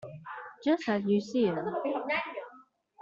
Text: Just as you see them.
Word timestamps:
Just 0.63 0.89
as 0.89 1.05
you 1.05 1.21
see 1.21 1.45
them. 1.45 1.75